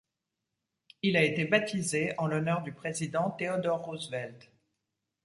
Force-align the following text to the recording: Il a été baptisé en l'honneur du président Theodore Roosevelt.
Il 1.03 1.15
a 1.15 1.21
été 1.21 1.45
baptisé 1.45 2.15
en 2.17 2.25
l'honneur 2.25 2.63
du 2.63 2.71
président 2.71 3.29
Theodore 3.29 3.85
Roosevelt. 3.85 4.49